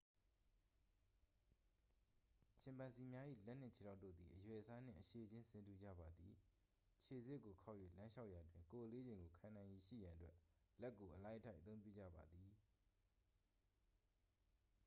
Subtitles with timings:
[2.61, 6.35] ချင်ပန်ဇီများ၏ လက်နှင့်ခြေထောက်တို့သည် အရွယ်အစားနှင့် အရှည်ခြင်း ဆင်တူကြပါသည်
[7.03, 10.35] ခြေဆစ်ကိုခေါက်၍လမ်းလျှောက်ရာတွင် ကိုယ်အလေးချိန်ကိုခံနိုင်ရည်ရှိရန်အတွက်
[10.81, 12.49] လက်ကို အလိုက်အထိုက်အသုံးပြုကြပါသည်